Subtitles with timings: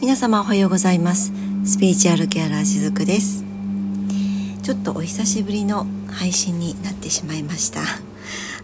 [0.00, 1.30] 皆様おはようございます。
[1.62, 3.44] スピリチュアルケアラーしずくです。
[4.62, 7.82] ちょっとお久しぶりの配信になってしまいました。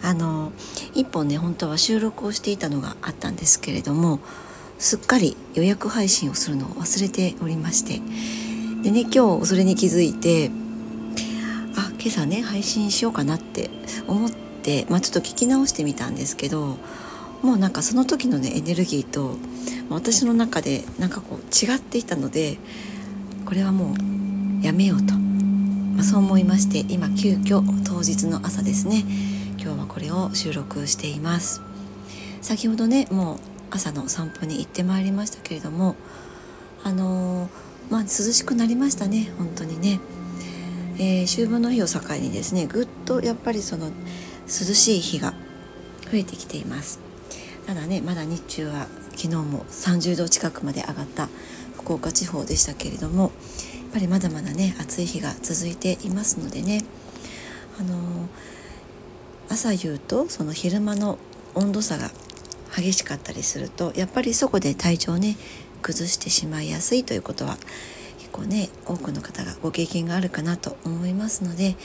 [0.02, 0.52] あの
[0.94, 4.20] 一本ね本当は収録をしていたのがあったんですけれども
[4.78, 8.00] すっかり予約配信をするのを忘れておりまして。
[8.82, 10.50] でね今日それに気づいて
[11.76, 13.68] あ今朝ね配信しようかなって
[14.08, 16.78] 思って、まあ、ちょっと聞き直してみたんですけど
[17.42, 19.36] もうなんかその時のねエネルギーと
[19.90, 22.58] 私の中でなんかこう違っていたので
[23.44, 29.04] これはもうやめようと、まあ、そう思いまして今急遽当日の朝ですね。
[29.58, 31.60] 今日はこれを収録しています。
[32.40, 33.38] 先ほどねもう
[33.70, 35.96] 朝の散歩に行ってまいりましたけれども
[36.84, 37.48] あのー、
[37.90, 39.98] まあ涼しくなりましたね本当にね、
[40.98, 43.92] えー、秋分の日を境にですねぐっとやっぱりその涼
[44.46, 45.32] しい日が
[46.10, 47.00] 増えてきています。
[47.66, 51.28] ただねまだ日中は昨日も30度近くまで上がった
[51.76, 53.30] 福岡地方でしたけれどもやっ
[53.94, 56.82] ぱりまだまだね暑い日が続いていますのでね
[57.80, 58.28] あの
[59.48, 61.18] 朝夕とその昼間の
[61.54, 62.10] 温度差が
[62.76, 65.36] 激しかったりするとやっぱりそこで体調ね
[65.82, 67.56] 崩してしまいやすいということは
[68.18, 71.76] 結構ね多くの方がご経験があるかなと思いますので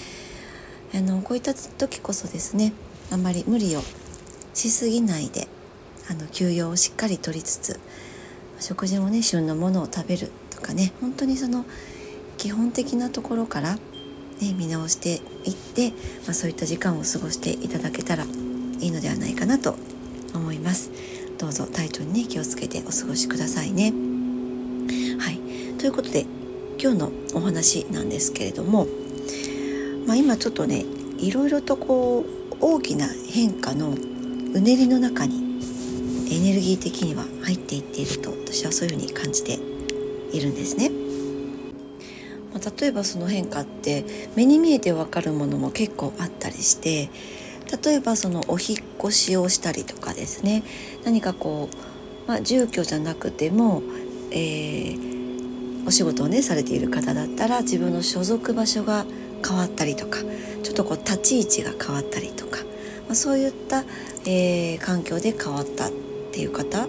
[0.93, 2.73] あのこういった時こそですね
[3.11, 3.81] あんまり無理を
[4.53, 5.47] しすぎないで
[6.09, 7.79] あの休養をしっかりとりつつ
[8.59, 11.65] 食事もね旬のものを食べるとかね本当にその
[12.37, 15.91] 基本的なところから、ね、見直していって、
[16.25, 19.75] まあ、そういった時間を過ごしていただけたらいいのではないかなと
[20.33, 20.91] 思います。
[21.37, 23.91] どうぞ体調にね気をつけてお過ごしくださいね。
[25.19, 25.77] はい。
[25.77, 26.25] ということで
[26.79, 28.87] 今日のお話なんですけれども、
[30.07, 30.83] まあ、今ちょっとね
[31.19, 35.50] いろいろとこう大きな変化のうねりの中に
[36.31, 39.59] エネルギー的には入っていっていると私はそういうふうに感じて
[40.31, 40.89] いるんですね。
[42.53, 44.05] まあ、例えばその変化って
[44.35, 47.09] 目に見えてわかるものも結構あったりして
[47.83, 50.63] 例えばそのお引越しをしたりとかですね
[51.05, 53.81] 何かこう、まあ、住居じゃなくても、
[54.31, 59.05] えー、お仕事をねされている方だったら自分の所属場所が
[59.47, 60.19] 変わったりとか
[60.63, 62.57] ちょっとこう立ち位置が変わったりとか、
[63.07, 63.85] まあ、そういった、
[64.25, 65.89] えー、環境で変わった
[66.31, 66.87] っていう方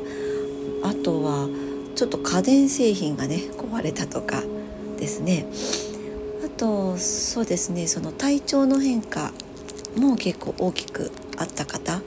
[0.84, 1.48] あとは
[1.96, 4.40] ちょっと家電製品がね壊れたとか
[4.98, 5.46] ですね。
[6.46, 9.32] あとそうですねその体調の変化
[9.96, 12.00] も結構大きくあった方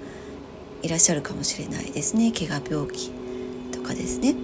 [0.81, 2.31] いらっしゃるかもしれないですね。
[2.31, 3.11] 怪我病気
[3.73, 4.35] とかですね。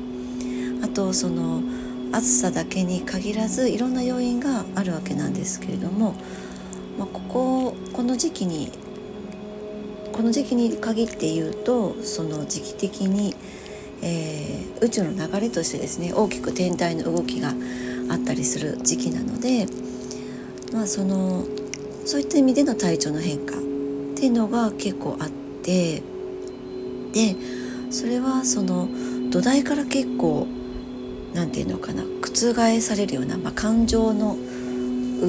[0.83, 1.61] あとその
[2.11, 6.13] 暑さだけに限らずいろんな要因があるわけなんですけれども、
[6.99, 8.69] まあ、こここの時期に
[10.21, 13.33] この時期に限って言うとその時期的に、
[14.03, 17.55] えー、宇宙の流れとしてですね大きく天体の動きが
[18.07, 19.65] あったりする時期なので、
[20.73, 21.43] まあ、その
[22.05, 23.57] そういった意味での体調の変化っ
[24.15, 25.29] ていうのが結構あっ
[25.63, 26.03] て
[27.13, 27.35] で
[27.89, 28.89] それはその
[29.31, 30.45] 土台から結構
[31.33, 34.37] 何て言うのかな覆されるような、まあ、感情の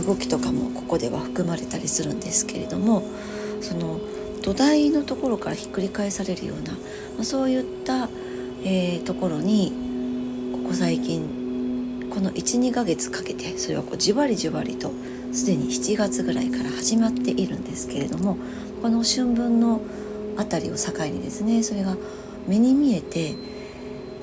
[0.07, 3.03] 動きとかもここでは含まれたりするんですけれども
[3.63, 3.99] その
[4.43, 6.79] 土台のところからひっくり返されるような、ま
[7.21, 8.09] あ、そういった、
[8.65, 9.73] えー、ところに
[10.53, 14.93] ここ最近この12ヶ月かけてそれはこうじわりじわりと
[15.33, 18.37] すでに7月ぐらいから始まっているんですけれども
[18.83, 19.81] この春分の
[20.37, 21.97] 辺りを境にですねそれが
[22.47, 23.35] 目に見えて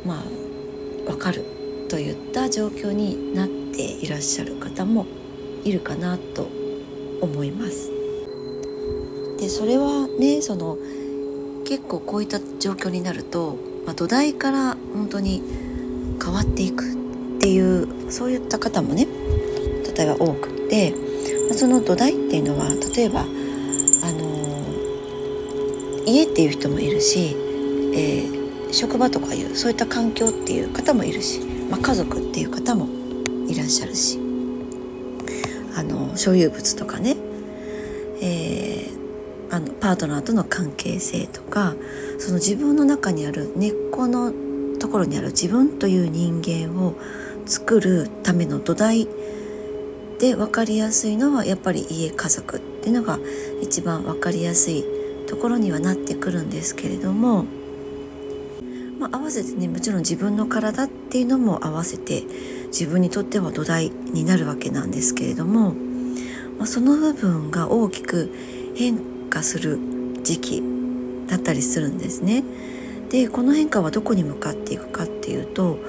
[0.06, 0.24] まあ
[1.10, 1.44] 分かる
[1.90, 5.08] といった状況になっていらっしゃる方も
[5.64, 6.48] いるかなと
[7.22, 7.99] 思います。
[9.40, 10.78] でそれはねその
[11.66, 15.42] 結構こういった状況になると、まあ、土台から本当に
[16.22, 16.96] 変わっていくっ
[17.40, 19.08] ていうそういった方もね
[19.96, 20.92] 例えば多くて、
[21.48, 23.24] まあ、その土台っていうのは例えばあ
[24.12, 24.30] の
[26.06, 27.36] 家っていう人もいるし、
[27.94, 31.40] えー、職場とかいうそういった環境っていう方もいるし、
[31.70, 32.88] まあ、家族っていう方も
[33.48, 34.20] いらっしゃるし
[35.78, 37.16] あの所有物とかね、
[38.22, 38.69] えー
[39.52, 41.76] あのパートナーとの関係性とか
[42.20, 44.32] その自分の中にある根っこの
[44.78, 46.96] ところにある自分という人間を
[47.46, 49.08] 作るための土台
[50.20, 53.20] で分かりやすいのはやっぱり家家族っていうのが
[53.62, 54.86] 一番分かりやすい
[55.28, 57.46] ところにはなってくるんですけれども、
[59.00, 62.24] まあ、合わせてねもちろん自分の体っていうのも合わせて
[62.68, 65.74] 自分にとっては土台になるわけなんですけれども、
[66.58, 68.32] まあ、その部分が大きく
[68.76, 69.80] 変化化する
[70.24, 70.64] 時期
[71.28, 72.44] だったりするんですね。
[73.10, 75.80] でこの変化はどこに向かっていくかっていうと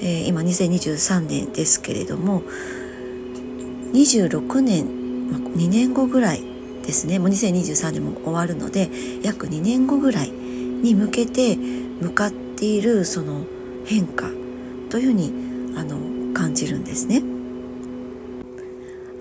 [0.00, 2.42] えー、今2023年ですけれども
[3.92, 6.42] 26年、2年後ぐらい
[6.82, 8.88] ですねもう2023年も終わるので
[9.22, 13.44] 約2年後ぐらいに向けて向かっているその
[13.86, 14.28] 変化
[14.90, 15.32] というふうに
[15.76, 17.22] あの感じるんですね。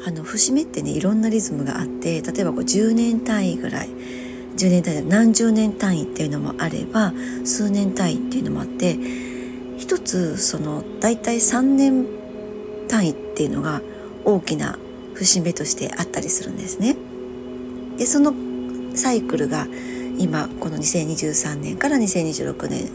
[0.08, 3.90] あの節目ってねいろんなリズムがあって例えばこう10年単位ぐらい
[4.56, 7.12] 10年単位何十年単位っていうのもあれば
[7.44, 8.98] 数年単位っていうのもあって
[9.78, 12.06] 一つその大体3年
[12.88, 13.82] 単位っていうのが
[14.24, 14.80] 大きな
[15.14, 16.96] 節目としてあったりするんですね。
[17.98, 18.34] でその
[18.96, 19.68] サイクルが
[20.18, 22.90] 今この2023年から2026年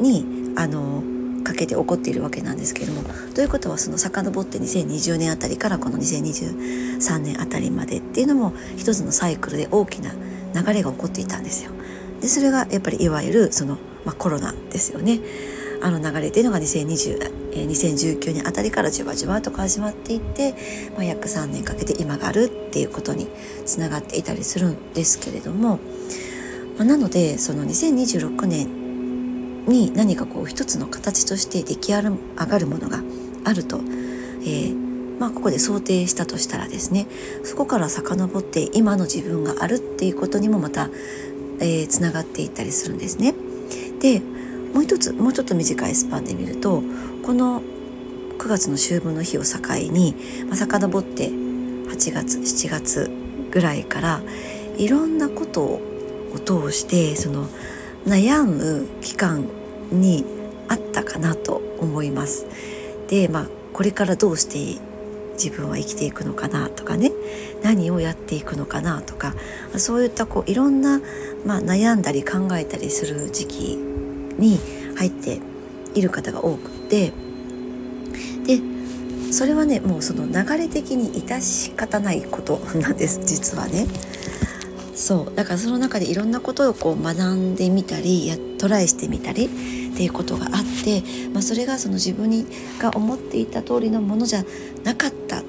[0.00, 1.02] にあの
[1.42, 3.02] かけて起こっているわけなんですけれども
[3.34, 10.12] ということはその遡って2020年あたりからこの2023年あたりまでっていうのも一つのサイクルで大きな
[10.54, 11.70] 流れが起こっていたんですよ。
[12.20, 15.20] でそれがやっぱりいわゆるその、まあ、コロナですよね。
[15.82, 20.54] あの流れっていうのが2020、えー、2019年あたりからじわじわと始まっていって、
[20.94, 23.28] まあ、約3年かけて今があるっていうことに
[23.64, 25.78] つながっていたりするんですけれども、
[26.76, 28.79] まあ、なのでその2026年
[29.70, 32.02] に何かこう一つの形として出来上
[32.36, 33.00] がるものが
[33.44, 37.06] あると、えー、まあ、ここで想定したとしたらですね
[37.44, 40.98] そこから遡って今の自分があるっていうことにもまたつな、
[41.60, 43.34] えー、がっていったりするんですね。
[44.00, 44.20] で
[44.74, 46.82] もう一つもうちょっと短いスパンで見ると
[47.24, 47.62] この
[48.38, 49.58] 9月の秋分の日を境
[49.92, 50.14] に、
[50.46, 53.10] まあ、遡って8月7月
[53.50, 54.22] ぐらいから
[54.78, 55.80] いろんなことを
[56.44, 57.48] 通してその
[58.06, 59.44] 悩む期間
[59.90, 60.24] に
[60.68, 62.46] あったかなと思います。
[63.08, 64.80] でまあこれからどうして
[65.42, 67.12] 自分は生きていくのかなとかね
[67.62, 69.34] 何をやっていくのかなとか
[69.76, 71.00] そういったこういろんな、
[71.46, 74.58] まあ、悩んだり考えたりする時期に
[74.96, 75.40] 入って
[75.94, 77.12] いる方が多くて
[78.46, 78.60] で
[79.32, 83.86] それはねもうその流れ的に致し方ないこと なんです実はね。
[84.94, 89.48] そうだからその中でいろんなことをこう学んでみたりやトライしてみたり
[89.92, 90.52] っていうことがあっ
[90.84, 91.02] て、
[91.32, 92.46] まあ、それがその自分に
[92.78, 94.44] が思っていた通りのものじゃ
[94.84, 95.42] なかったっ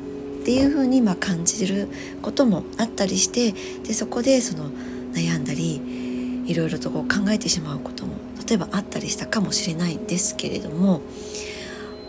[0.44, 1.88] ていうふうにま感じる
[2.22, 3.54] こともあったりして
[3.84, 4.72] でそこでその
[5.14, 8.16] 悩んだりいろいろとこう考えてしまうことも
[8.48, 11.02] 例えばあったりしたかもしれないんですけれども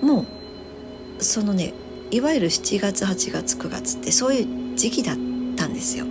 [0.00, 0.26] も
[1.18, 1.74] うそのね
[2.10, 5.16] いわゆる7月8月9月ってそういう時期だっ
[5.56, 6.06] たんですよ。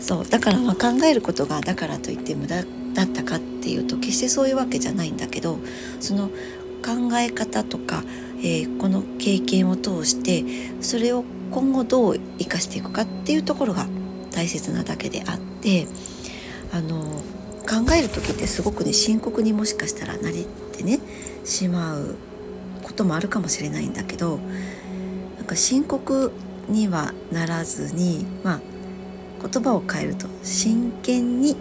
[0.00, 5.58] そうだからま考えることがだからといって無駄だったかっていうと決してそういうわけじゃないんだけど
[6.00, 8.02] その考え方とか、
[8.38, 10.44] えー、この経験を通して
[10.82, 13.86] それを今後どう生かしていくかっていうところが
[14.32, 15.86] 大切なだけであって
[16.72, 17.22] あの
[17.64, 21.00] 考える時ってすごくね深刻にもしかしたらなりってね
[21.44, 22.16] しまう
[22.82, 24.38] こともあるかもしれないんだけど
[25.36, 26.32] なんか深刻
[26.68, 28.60] にはならずにまあ
[29.46, 31.56] 言葉を変えると真剣に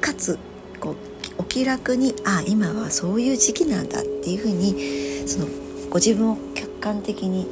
[0.00, 0.38] かつ
[0.80, 0.96] こう
[1.38, 5.46] お気楽にあ今はそういう時期なんだっていうふうにその
[5.90, 7.46] ご自分を客観的に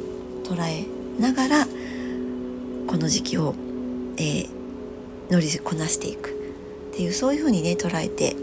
[0.44, 0.86] 捉え
[1.20, 1.66] ながら
[2.86, 3.54] この時期を、
[4.16, 4.48] えー、
[5.30, 8.36] 乗りこなしていくっていうそういうふうにね捉えて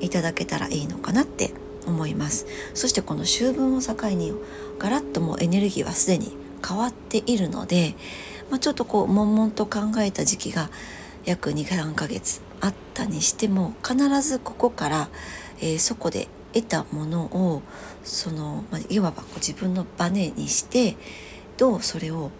[0.00, 1.52] いただけたらいいのかなって
[1.86, 2.46] 思います。
[2.74, 4.32] そしてこの秋分を境に
[4.78, 6.36] ガラッともうエネルギーはすでに
[6.66, 7.94] 変わっているので
[8.50, 10.70] まあ、ちょっとこう悶々と考えた時期が
[11.24, 15.08] 約2 3ヶ月あったにしても必ずここから、
[15.60, 17.62] えー、そこで得たものを
[18.02, 20.96] その、まあ、いわばこう自分のバネにして
[21.56, 22.30] どうそれを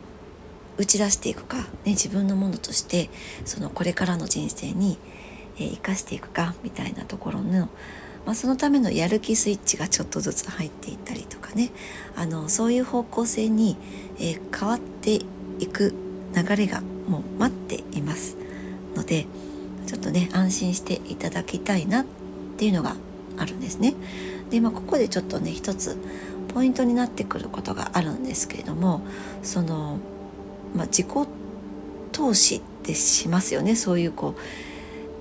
[0.78, 3.10] 打ち出していくか、ね、自分のものとして
[3.44, 4.98] そのこれからの人生に、
[5.56, 7.68] えー、生かしていくかみたいなところの、
[8.24, 11.70] まあ、そのためのやる気スイッチがちょっとずつ入っていったりとかね。
[12.16, 13.76] あのそういう方向性に、
[14.18, 15.20] えー、変わって
[15.58, 15.94] 行く
[16.34, 18.36] 流れがもう待っています。
[18.94, 19.26] ので
[19.86, 22.06] ちょっとね安心していただきたいなっ
[22.56, 22.96] ていうのが
[23.38, 23.94] あるんですね。
[24.50, 25.96] で、まあ、ここでちょっとね一つ
[26.52, 29.02] ポイントになってくることがあるんですけれども
[29.42, 29.98] その、
[30.74, 31.28] まあ、自己
[32.12, 34.34] 投資ってしますよねそういうこ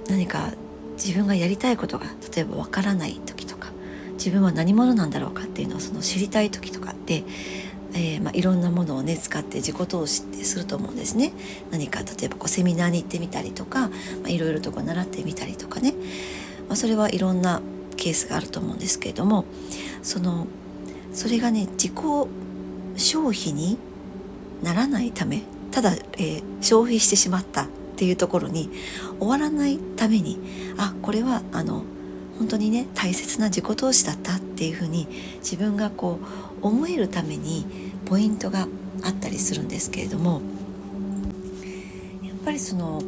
[0.07, 0.51] う何か
[0.95, 3.69] 自分がやりたいことが例えばわからない時とか
[4.13, 7.23] 自分は何者なんだろうかっていうのをその知りたい時とかって
[7.93, 11.33] えー、まあ、いろんなものをね使って自己投資ってすると思うんですね。
[11.71, 15.93] 何か例えばこうセミナーに行ってみたりとか、まあ、いろいろとこう習ってみたりとかね、
[16.67, 17.61] まあ、それはいろんな
[17.97, 19.45] ケースがあると思うんですけれども
[20.01, 20.47] その
[21.13, 21.93] それがね自己
[22.95, 23.77] 消費に
[24.63, 28.69] ならないためただ、えー、消費してしまったっていうところに
[29.19, 30.39] 終わらないために
[30.77, 31.83] あこれはあの
[32.39, 35.07] 本当にね大切な自己投資だったっていうふうに
[35.39, 36.19] 自分がこ
[36.63, 37.65] う思えるために
[38.05, 38.67] ポイントが
[39.03, 40.41] あったりするんですけれども
[42.23, 43.01] やっぱりその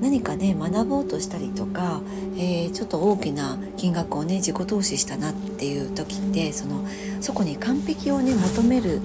[0.00, 2.00] 何かね学ぼうとしたりとか、
[2.36, 6.84] えー、ちょっと大きな金額をね自己投資したなっていう時ってその
[7.20, 9.00] そこに完璧をね求める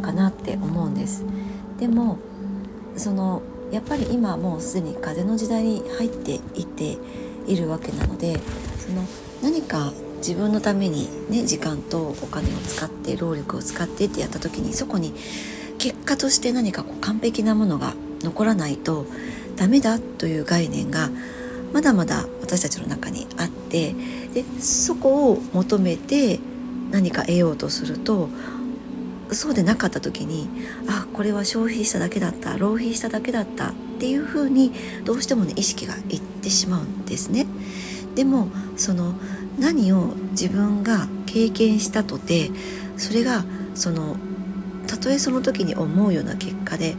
[0.00, 1.24] かなって思うんです。
[1.78, 2.18] でも
[2.96, 6.96] そのやっぱり今もうすでに風の時代に入っていて
[7.46, 8.40] いるわけなので
[8.88, 9.02] その
[9.42, 15.12] 何か自分のためにね時間とお金を使って労力を使ってってやった時にそこに
[15.78, 19.06] 結果として何かこう完璧なものが残らないと
[19.56, 21.10] ダメだという概念が
[21.72, 23.94] まだまだ私たちの中にあって
[24.32, 26.40] でそこを求めて
[26.90, 28.30] 何か得ようとすると
[29.30, 30.48] そうでなかった時に
[30.88, 34.72] あこれは消費しただけだった浪費しただけだったっていうふうに
[35.04, 37.46] どうしてもね意識がいってしまうんですね。
[38.18, 39.14] でもその
[39.60, 42.50] 何を自分が経験したとて
[42.96, 43.44] それが
[43.76, 44.16] その
[44.88, 46.96] たとえその時に思うような結果で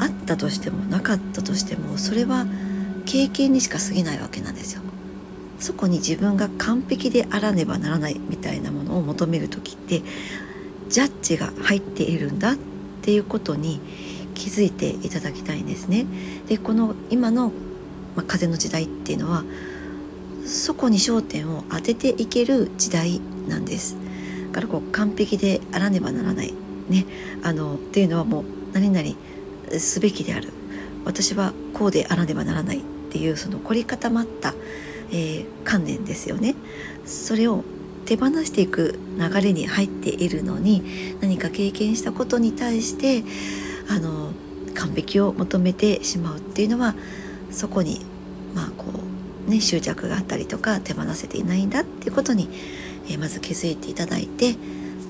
[0.00, 2.44] あったとしてもなかったとしてもそれは
[3.04, 4.82] 経験にしか過ぎないわけなんですよ。
[5.60, 10.02] そこに自分が完璧であらねばならないみたいなものを求める時って
[10.88, 12.56] ジャッジが入っているんだっ
[13.02, 13.80] ていうことに
[14.34, 16.04] 気づいていただきたいんですね。
[16.48, 17.52] でこの今の、
[18.16, 19.44] まあ、風の時代っていうのは
[20.46, 23.96] そこに焦点を当てていける時代なんです。
[24.52, 26.54] だからこう完璧であらねばならない。
[26.88, 27.04] ね。
[27.42, 29.08] あのっていうのはもう何々
[29.78, 30.52] すべきである。
[31.04, 32.78] 私はこうであらねばならない。
[32.78, 34.54] っていうその凝り固まった、
[35.10, 36.54] えー、観念ですよね。
[37.04, 37.64] それを
[38.04, 43.24] 手放していく流れに入っているのに何か経験したことに対して
[43.88, 44.32] あの
[44.74, 46.94] 完璧を求めてしまうっていうのは
[47.50, 48.04] そこに
[48.54, 49.15] まあこう
[49.46, 52.48] ね執着があったりとか手放せていないんだっていうことに、
[53.08, 54.54] えー、まず気づいていただいて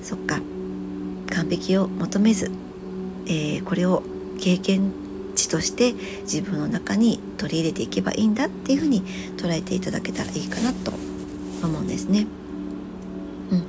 [0.03, 0.39] そっか
[1.31, 2.51] 完璧を求めず、
[3.25, 4.03] えー、これを
[4.39, 4.91] 経験
[5.35, 9.03] 値として自分の中に取り入れていけばいいんだっていうふうに
[9.37, 10.91] 捉えていただけたらいいかなと
[11.63, 12.27] 思うんですね。
[13.51, 13.59] うん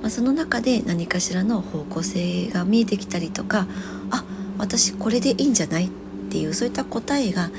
[0.00, 3.66] まあ、その中で何かしらの方向性が見えてきたりとか
[4.10, 4.24] あ
[4.58, 5.88] 私これでいいんじゃないっ
[6.30, 7.50] ていうそういった答えが、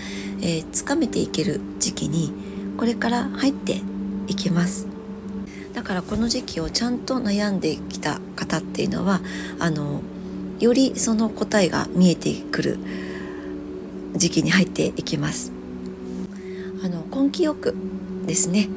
[0.42, 2.34] えー、つかめていける時期に
[2.80, 3.82] これから入って
[4.28, 4.88] いきます。
[5.74, 9.20] だからこの時期をちゃんと悩んできた方っていうのは
[9.60, 10.02] あの
[10.62, 12.80] よりその答えが見えてくる
[14.16, 15.52] 時期に入っていきます。
[16.82, 17.76] あの根気よく
[18.26, 18.70] ですね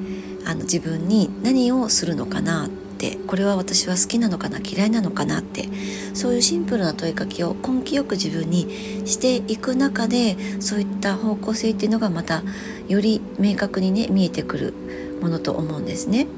[0.47, 2.71] あの自分に何をするのかなっ
[3.03, 5.69] てこれは私は好きなのかな嫌いなのかなって
[6.15, 12.45] そういうシンプルな問いかけを根気よく自分にしていく中でそういった方向性っていうのがまた
[12.87, 14.75] より明確にね見えてくる
[15.21, 16.29] ものと思うんですね。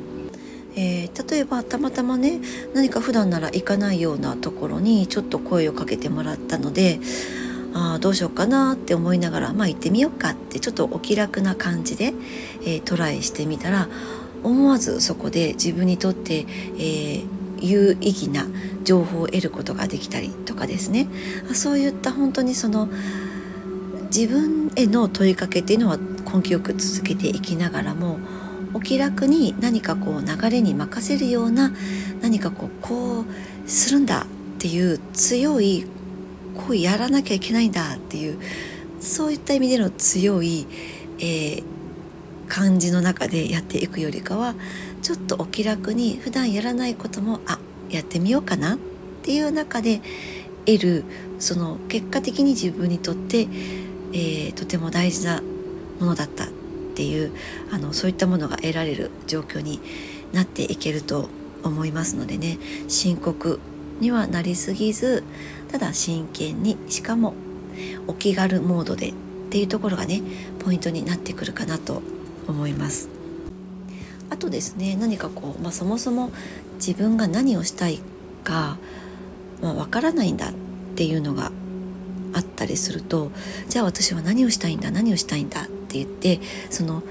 [0.76, 2.40] えー、例えばたまたまね
[2.75, 6.99] 何か普段なら行かないようなところにちょっと声をかけてもらったので
[7.75, 12.12] あどうしようかなって思いながらまあ行ってみようかってちょっとお気楽な感じで、
[12.62, 13.88] えー、トライしてみたら
[14.44, 16.46] 思わずそこで自分にとって、
[16.78, 17.24] えー、
[17.60, 18.46] 有意義な
[18.84, 21.08] 情報を得ることができたりとかですね。
[21.54, 22.88] そういった本当にその
[24.14, 28.18] 自分への問いかけっていうのは根気よく続けていきながらも
[28.74, 31.72] お気楽に何かこう流れに任せるような
[32.20, 34.26] 何かこうこうするんだっ
[34.58, 35.86] ていう強い
[36.54, 38.38] こうやらなきゃいけないんだっていう
[39.00, 40.66] そういった意味での強い、
[41.18, 41.64] えー、
[42.48, 44.54] 感じの中でやっていくよりかは
[45.02, 47.58] ちょっとお気楽に普段やらないこともあ
[47.90, 48.78] やってみようかなっ
[49.22, 50.00] ていう中で
[50.66, 51.04] 得る
[51.38, 55.42] その結果的に自分にとって、えー、とても大事な
[56.00, 56.48] ものだったっ
[56.94, 57.32] ていう
[57.70, 59.80] あのそういったものが得られる状況に
[60.32, 61.28] なっていけると
[61.62, 62.58] 思いますのでね。
[62.88, 63.60] 深刻
[64.00, 65.24] にはなりすぎず
[65.70, 67.34] ただ真剣にしかも
[68.06, 69.14] お気軽モードでっ
[69.50, 70.22] ていうところがね
[70.58, 72.02] ポイントになってくるかなと
[72.48, 73.08] 思います。
[74.30, 76.30] あとですね何かこう、まあ、そもそも
[76.76, 78.00] 自分が何をしたい
[78.42, 78.78] か
[79.60, 80.52] わ、まあ、からないんだっ
[80.96, 81.52] ていうのが
[82.32, 83.30] あったりすると
[83.68, 87.02] じゃあ私は何をしたいんだ何をしたいんだって言ってその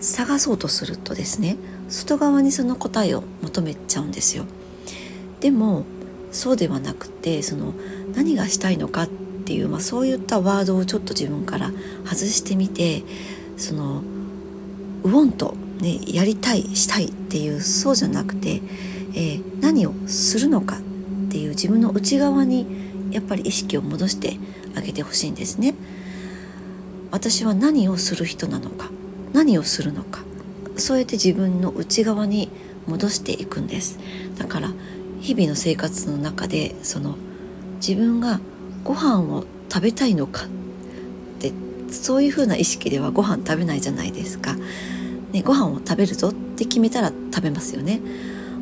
[0.00, 1.56] 探そうとするとですね
[1.88, 4.44] 外側にその答えを求めちゃうんですよ。
[5.40, 5.84] でも
[6.32, 7.74] そうではなくてその
[8.14, 9.08] 何がしたいのかっ
[9.44, 11.70] ていう、まあ、そういったワードをちょっと自分から
[12.04, 13.04] 外してみて
[13.56, 14.02] その
[15.04, 18.62] 「ウォント」ね、やりたいしたいっていうそうじゃなくて、
[19.14, 22.66] えー、何をするのかっていう自分の内側に
[23.10, 24.38] やっぱり意識を戻して
[24.74, 25.74] あげてほしいんですね。
[27.10, 28.90] 私は何をする人なのか
[29.32, 30.20] 何をするのか
[30.76, 32.50] そうやって自分の内側に
[32.86, 33.98] 戻していくんです
[34.36, 34.72] だから
[35.20, 37.16] 日々の生活の中でその
[37.76, 38.40] 自分が
[38.84, 40.48] ご飯を食べたいのかっ
[41.96, 44.54] そういうふうな意識ではご飯食べないじゃないですか、
[45.32, 48.00] ね、ご飯を食べるぞって決めたら食べますよね。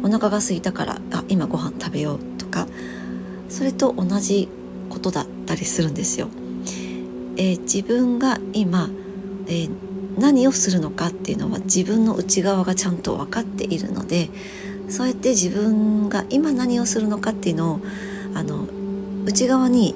[0.03, 2.67] お腹が空いたからあ今ご飯食べようとか。
[3.55, 4.49] それと同じ
[4.91, 6.29] ことだったりするんですよ。
[7.37, 8.91] えー、自分が今、
[9.47, 9.71] えー、
[10.19, 14.29] 何をするのかっていうのは自分の内側がちゃんと分かっているので
[14.89, 17.81] そうやって自分が今何をするのかっていうのを
[18.35, 18.67] あの
[19.25, 19.95] 内側に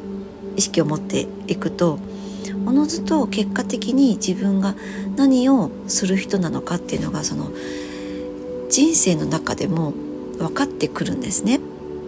[0.56, 1.98] 意識を持っていくと
[2.68, 4.74] おのずと結果的に自分が
[5.16, 7.50] 何をする人なのかっていうのがその
[8.68, 9.92] 人生の中でも
[10.36, 11.60] 分かってくるんですね。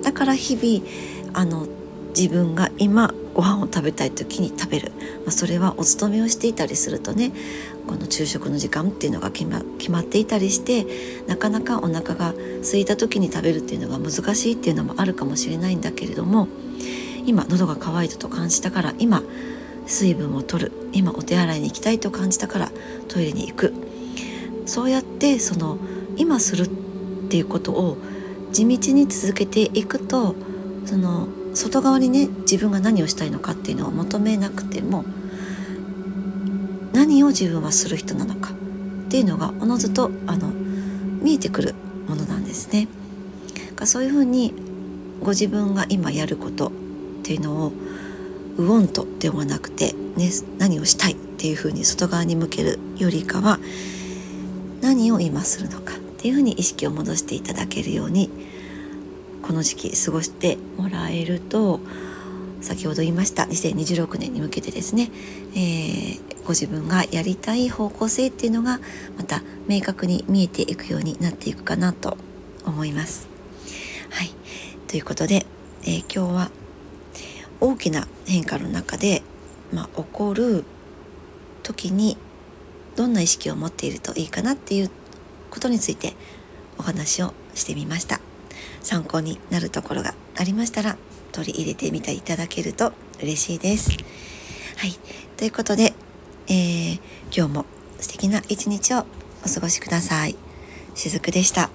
[0.02, 0.86] だから日々
[1.32, 1.66] あの
[2.14, 4.92] 自分が今ご飯を食べたい時に食べる、
[5.24, 7.32] まあ、それはお勤めをしていたりするとね
[7.86, 10.86] この昼食の時間っていうのが決ま決まっていたりして
[11.26, 16.48] なかなかお腹が空いた時に食べるっていうのが難しいっていうのもあるかもしれないんだけれども
[17.24, 19.22] 今喉が渇いたと感じたから今
[19.90, 22.72] 水分を取る今お手洗いに行きたいと感じたから
[23.08, 23.74] トイレに行く
[24.64, 25.78] そうやってその
[26.16, 26.68] 今するっ
[27.28, 27.98] ていうことを
[28.52, 30.36] 地道に続けていくと
[30.86, 35.04] その外側にね自分が何をしたいのかっていうのを求めなくても
[36.92, 40.50] 何を自分はする人なのかっていうのがおのずとあの
[41.20, 41.74] 見えてくる
[42.08, 42.88] ものなんですね。
[43.84, 44.52] そういうふうに
[45.20, 46.70] ご自分が今やることっ
[47.22, 47.72] ていうのを
[48.60, 53.58] ウォントではなくて、ね、何をしたいっていうふうに外側に向けるよりかは
[54.82, 58.30] 何を今するのかっていうふうに意識を戻していただけるように
[59.42, 61.80] この時期過ごしてもらえると
[62.60, 65.10] 先ほど言いました2026年に向けてですね、
[65.54, 68.80] えー、ご自分がやりたい方向性っていうのが
[69.16, 72.18] また明確に見えていくようになっていくかなと
[72.66, 73.28] 思います。
[74.10, 74.30] はい、
[74.88, 75.46] ということで、
[75.84, 76.50] えー、今日は
[77.60, 79.22] 大きな変化の中で、
[79.72, 80.64] まあ、起こる
[81.62, 82.16] 時に
[82.96, 84.90] どんな意識を持っているといいかなっていう
[85.50, 86.14] ことについて
[86.78, 88.20] お話をしてみました。
[88.82, 90.96] 参考になるところがありましたら
[91.32, 92.92] 取り入れてみていただけると
[93.22, 93.90] 嬉しいです。
[94.76, 94.92] はい。
[95.36, 95.92] ということで、
[96.48, 97.00] えー、
[97.34, 97.66] 今日も
[97.98, 99.04] 素敵な一日を
[99.44, 100.36] お過ごしください。
[100.94, 101.70] しずくでした。